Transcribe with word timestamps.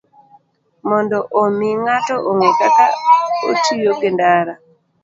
Mondo 0.87 1.17
omi 1.41 1.69
ng'ato 1.83 2.15
ong'e 2.29 2.49
kaka 2.59 2.85
otiyo 3.49 3.91
gi 3.99 4.09
ndara, 4.15 4.53